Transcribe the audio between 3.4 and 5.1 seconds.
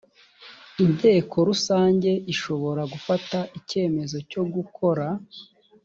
icyemezo cyo gukora